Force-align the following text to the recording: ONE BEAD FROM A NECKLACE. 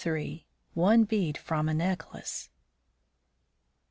ONE 0.73 1.03
BEAD 1.03 1.37
FROM 1.37 1.69
A 1.69 1.75
NECKLACE. 1.75 2.49